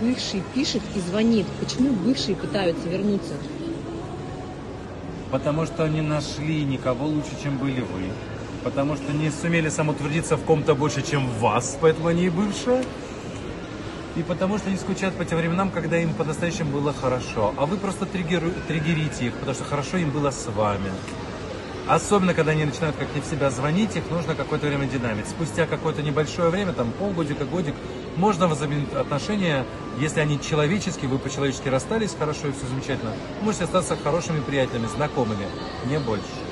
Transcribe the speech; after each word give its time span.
бывший 0.00 0.42
пишет 0.54 0.82
и 0.94 1.00
звонит? 1.00 1.46
Почему 1.60 1.92
бывшие 1.92 2.36
пытаются 2.36 2.88
вернуться? 2.88 3.34
Потому 5.30 5.66
что 5.66 5.88
не 5.88 6.00
нашли 6.00 6.64
никого 6.64 7.06
лучше, 7.06 7.30
чем 7.42 7.58
были 7.58 7.80
вы. 7.80 8.10
Потому 8.62 8.96
что 8.96 9.12
не 9.12 9.30
сумели 9.30 9.68
самоутвердиться 9.68 10.36
в 10.36 10.44
ком-то 10.44 10.74
больше, 10.74 11.02
чем 11.02 11.26
в 11.26 11.40
вас, 11.40 11.76
поэтому 11.80 12.08
они 12.08 12.26
и 12.26 12.30
бывшие. 12.30 12.84
И 14.16 14.22
потому 14.22 14.58
что 14.58 14.68
они 14.68 14.76
скучают 14.78 15.16
по 15.16 15.24
тем 15.24 15.38
временам, 15.38 15.70
когда 15.70 15.98
им 15.98 16.14
по-настоящему 16.14 16.70
было 16.70 16.92
хорошо. 16.92 17.52
А 17.56 17.66
вы 17.66 17.76
просто 17.76 18.06
триггерите 18.06 19.26
их, 19.26 19.34
потому 19.34 19.54
что 19.54 19.64
хорошо 19.64 19.96
им 19.96 20.10
было 20.10 20.30
с 20.30 20.46
вами. 20.46 20.90
Особенно, 21.86 22.32
когда 22.32 22.52
они 22.52 22.64
начинают 22.64 22.96
как 22.96 23.14
не 23.14 23.20
в 23.20 23.26
себя 23.26 23.50
звонить, 23.50 23.94
их 23.94 24.10
нужно 24.10 24.34
какое-то 24.34 24.66
время 24.66 24.86
динамить. 24.86 25.28
Спустя 25.28 25.66
какое-то 25.66 26.02
небольшое 26.02 26.48
время, 26.48 26.72
там 26.72 26.90
полгодика, 26.92 27.44
годик, 27.44 27.74
можно 28.16 28.48
возобновить 28.48 28.92
отношения, 28.94 29.66
если 29.98 30.20
они 30.20 30.40
человеческие, 30.40 31.08
вы 31.08 31.18
по-человечески 31.18 31.68
расстались, 31.68 32.16
хорошо 32.18 32.48
и 32.48 32.52
все 32.52 32.66
замечательно. 32.66 33.12
Можете 33.42 33.64
остаться 33.64 33.96
хорошими 34.02 34.40
приятелями, 34.40 34.86
знакомыми, 34.86 35.46
не 35.86 35.98
больше. 35.98 36.43